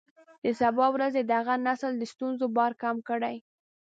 د 0.43 0.45
سبا 0.59 0.85
ورځې 0.95 1.21
د 1.25 1.31
هغه 1.39 1.55
نسل 1.67 1.91
د 1.97 2.03
ستونزو 2.13 2.45
بار 2.57 2.71
کم 2.81 2.95
کړئ. 3.09 3.35